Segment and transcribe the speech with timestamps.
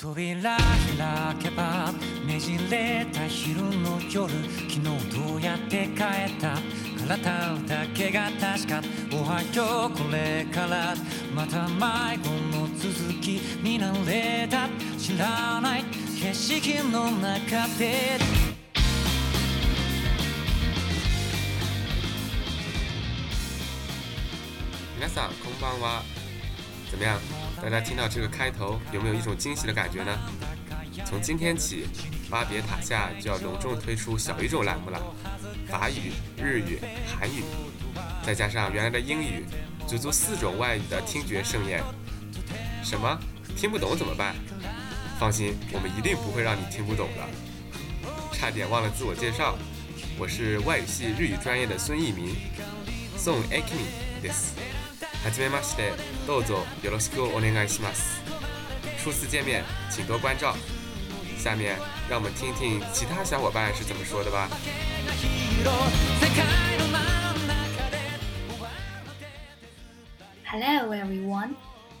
[0.00, 1.92] 扉開けば
[2.26, 6.56] ねじれた昼の夜昨日どうやって帰った？
[7.06, 7.22] 体
[7.66, 8.80] だけが確か。
[9.12, 10.94] おはようこれから。
[11.34, 14.70] また迷子の続き見慣れた。
[14.98, 15.84] 知らない
[16.18, 18.18] 景色の中で。
[24.96, 26.19] 皆さんこんばんは。
[26.90, 27.20] 怎么样？
[27.62, 30.18] 大家听到这个开头，有没有一种惊喜的感觉呢？
[31.06, 31.86] 从今天起，
[32.28, 35.00] 巴别塔下就要隆重推出小语种栏目了，
[35.68, 37.44] 法语、日语、韩语，
[38.24, 39.44] 再加上原来的英语，
[39.86, 41.80] 足足四种外语的听觉盛宴。
[42.82, 43.18] 什么？
[43.56, 44.34] 听不懂怎么办？
[45.18, 48.36] 放心，我们一定不会让你听不懂的。
[48.36, 49.56] 差点忘了自我介绍，
[50.18, 52.34] 我是外语系日语专业的孙一鸣，
[53.16, 53.86] 宋 Akimi
[54.22, 54.79] です。
[55.22, 55.92] はじめまして、
[56.26, 58.22] どうぞよろしくお願いします。
[59.04, 60.56] 初次见面，请多关照。
[61.36, 61.76] 下面
[62.08, 64.48] 让我们听听其他小伙伴是怎么说的吧。
[70.46, 71.54] Hello everyone,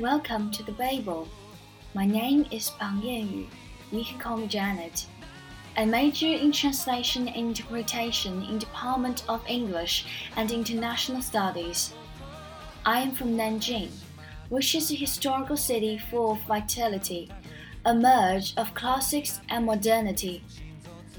[0.00, 1.26] welcome to the Babel.
[1.94, 3.46] My name is Pang Yanyu.
[3.90, 5.04] You can call me Janet.
[5.76, 11.92] I major in translation and interpretation in Department of English and International Studies.
[12.84, 13.90] I am from Nanjing,
[14.48, 17.30] which is a historical city full of vitality,
[17.84, 20.42] a merge of classics and modernity.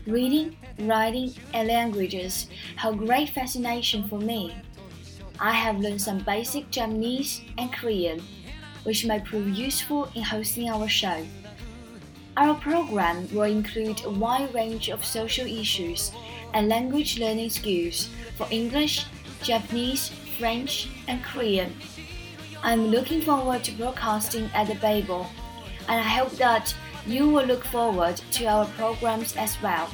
[0.05, 4.53] Reading, writing, and languages have great fascination for me.
[5.39, 8.21] I have learned some basic Japanese and Korean,
[8.83, 11.25] which may prove useful in hosting our show.
[12.35, 16.11] Our program will include a wide range of social issues
[16.53, 19.05] and language learning skills for English,
[19.41, 21.73] Japanese, French, and Korean.
[22.63, 25.27] I'm looking forward to broadcasting at the Babel,
[25.87, 29.89] and I hope that you will look forward to our programs as well.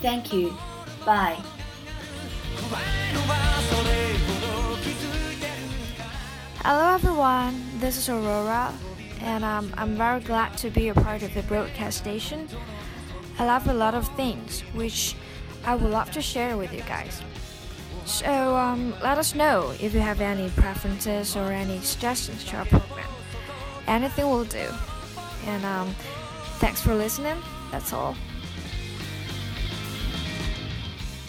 [0.00, 0.56] Thank you.
[1.06, 1.38] Bye.
[6.64, 8.72] Hello everyone, this is Aurora,
[9.20, 12.48] and um, I'm very glad to be a part of the broadcast station.
[13.38, 15.16] I love a lot of things, which
[15.64, 17.22] I would love to share with you guys.
[18.04, 22.64] So um, let us know if you have any preferences or any suggestions to our
[22.64, 23.08] program.
[23.86, 24.68] Anything will do.
[25.46, 25.94] And um,
[26.58, 27.36] thanks for listening.
[27.70, 28.16] That's all.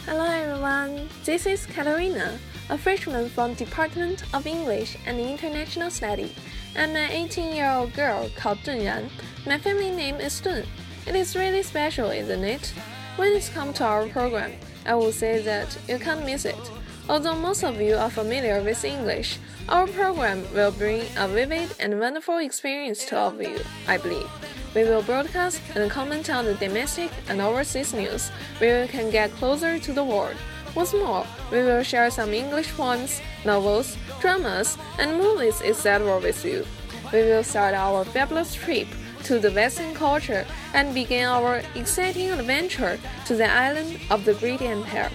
[0.06, 2.38] Hello everyone, this is Katarina,
[2.70, 6.36] a freshman from Department of English and International Study.
[6.76, 9.10] I'm an 18-year-old girl called Dun Yan.
[9.46, 10.66] My family name is Dun.
[11.08, 12.74] It is really special, isn't it?
[13.16, 14.52] When it's come to our program,
[14.86, 16.72] I will say that you can't miss it.
[17.10, 22.00] Although most of you are familiar with English, our program will bring a vivid and
[22.00, 24.30] wonderful experience to all of you, I believe.
[24.74, 29.32] We will broadcast and comment on the domestic and overseas news, where you can get
[29.34, 30.36] closer to the world.
[30.74, 36.20] What's more, we will share some English poems, novels, dramas, and movies, etc.
[36.20, 36.66] with you.
[37.12, 38.88] We will start our fabulous trip
[39.24, 44.62] to the Western culture and begin our exciting adventure to the island of the Great
[44.62, 45.10] Empire.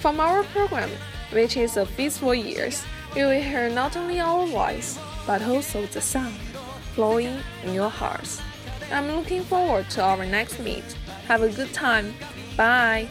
[0.00, 0.90] From our program,
[1.32, 2.84] which is of peaceful years,
[3.16, 6.34] you will hear not only our voice, but also the sound
[6.94, 8.40] flowing in your hearts.
[8.92, 10.84] I'm looking forward to our next meet.
[11.26, 12.14] Have a good time.
[12.56, 13.08] Bye.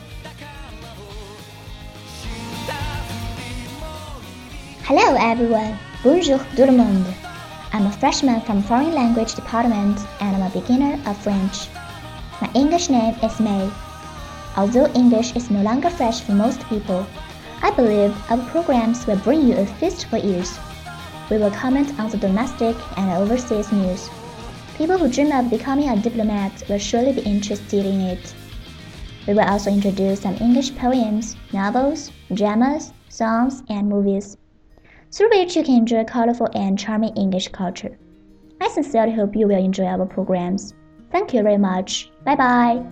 [4.84, 5.78] Hello everyone.
[6.04, 7.29] Bonjour tout le monde.
[7.72, 11.68] I'm a freshman from Foreign Language Department and I'm a beginner of French.
[12.41, 13.69] My English name is May.
[14.57, 17.06] Although English is no longer fresh for most people,
[17.62, 20.57] I believe our programs will bring you a feast for ears.
[21.30, 24.09] We will comment on the domestic and overseas news.
[24.75, 28.34] People who dream of becoming a diplomat will surely be interested in it.
[29.28, 34.38] We will also introduce some English poems, novels, dramas, songs, and movies
[35.12, 37.97] through which you can enjoy colorful and charming English culture.
[38.62, 40.74] I sincerely hope you will enjoy our programs.
[41.12, 42.12] Thank you very much.
[42.25, 42.84] Bye bye.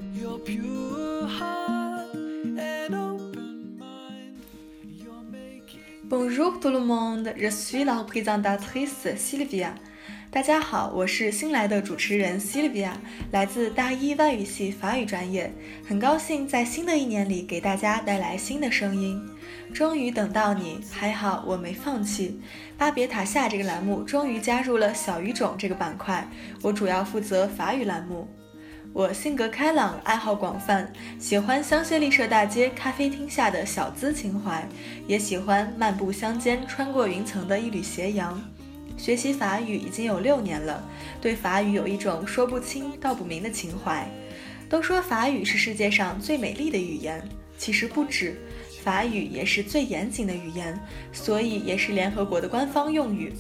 [6.10, 9.76] Bonjour tout le monde, je suis la présentatrice Sylvia.
[10.30, 12.92] 大家好，我是新来的主持人 Sylvia，
[13.32, 15.52] 来自大一外语系法语专业，
[15.88, 19.26] 很高兴在新的一年里给大家带来新的声音。
[19.74, 22.42] 终于等到你，还好我没放弃。
[22.78, 26.28] 巴别塔下这个栏目终于加入了小语种这个板块，
[26.62, 28.28] 我主要负责法语栏目。
[28.92, 34.68] 我性格开朗，爱好广泛，喜欢香榭丽舍大街咖啡厅下的小资情怀，
[35.08, 38.40] 也喜欢漫步乡间穿过云层的一缕斜阳。
[38.98, 40.84] 学习法语已经有六年了，
[41.22, 44.06] 对法语有一种说不清道不明的情怀。
[44.68, 47.24] 都说法语是世界上最美丽的语言，
[47.58, 48.36] 其实不止，
[48.84, 50.78] 法语也是最严谨的语言，
[51.14, 53.32] 所以也是联合国的官方用语。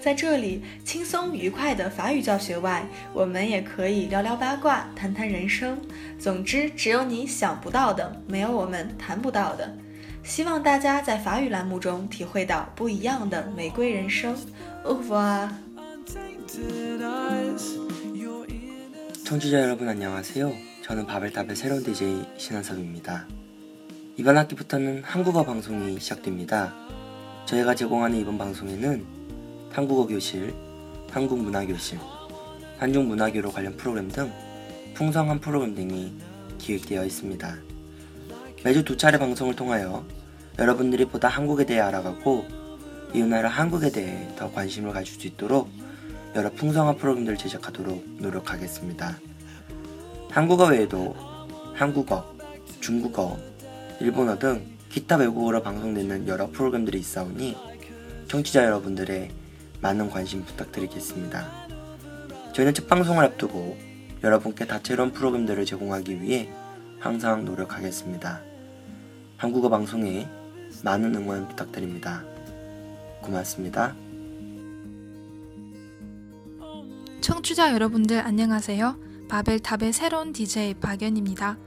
[0.00, 5.78] 在这里，轻松愉快的法语教学外，我们也可以聊聊八卦，谈谈人生。
[6.18, 9.76] 总之，只有你想不到的，没有我们谈不到的。
[10.25, 14.35] 希望大家在法语栏目中体会到不一样的玫瑰人生。
[14.83, 15.49] Au revoir。
[19.23, 20.51] 청취자 여러분 안녕하세요.
[20.83, 23.27] 저는 바벨탑의 새로운 DJ 신한섭입니다.
[24.17, 26.73] 이번 학기부터는 한국어 방송이 시작됩니다.
[27.45, 29.05] 저희가 제공하는 이번 방송에는
[29.71, 30.53] 한국어 교실,
[31.09, 31.97] 한국 문화 교실,
[32.77, 34.31] 한중 문화교로 관련 프로그램 등
[34.95, 36.13] 풍성한 프로그램 등이
[36.57, 37.57] 기획되어 있습니다.
[38.63, 40.05] 매주 두 차례 방송을 통하여
[40.58, 42.46] 여러분들이 보다 한국에 대해 알아가고
[43.14, 45.68] 이웃나라 한국에 대해 더 관심을 가질 수 있도록
[46.34, 49.18] 여러 풍성한 프로그램들을 제작하도록 노력하겠습니다.
[50.30, 51.14] 한국어 외에도
[51.74, 52.34] 한국어,
[52.80, 53.38] 중국어,
[54.00, 57.56] 일본어 등 기타 외국어로 방송되는 여러 프로그램들이 있사오니
[58.28, 59.30] 청취자 여러분들의
[59.82, 61.46] 많은 관심 부탁드리겠습니다.
[62.54, 63.76] 저희는 첫 방송을 앞두고
[64.24, 66.50] 여러분께 다채로운 프로그램들을 제공하기 위해
[66.98, 68.40] 항상 노력하겠습니다.
[69.36, 70.26] 한국어 방송에
[70.84, 72.24] 많은 응원 부탁드립니다.
[73.22, 73.94] 고맙습니다.
[77.20, 78.96] 청취자 여러분들 안녕하세요.
[79.28, 81.58] 바벨탑의 새로운 DJ 박연입니다.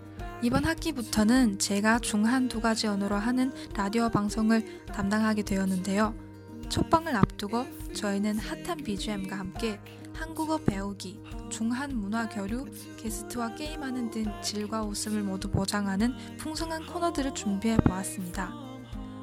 [0.42, 6.14] 이번 학기부터는 제가 중한 두 가지 언어로 하는 라디오 방송을 담당하게 되었는데요.
[6.70, 9.80] 첫 방을 앞두고 저희는 핫한 BGM과 함께
[10.14, 11.20] 한국어 배우기,
[11.50, 12.66] 중한 문화 교류,
[12.98, 18.69] 게스트와 게임하는 등 질과 웃음을 모두 보장하는 풍성한 코너들을 준비해 보았습니다.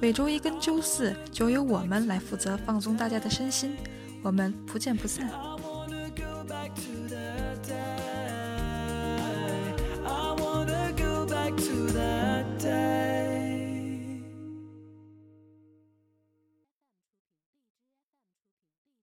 [0.00, 3.76] 每周一跟周四就由我们来负责放松大家的身心。
[4.22, 5.28] 我们不见不散。